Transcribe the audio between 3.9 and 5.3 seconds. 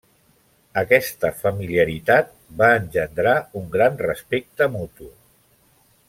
respecte mutu.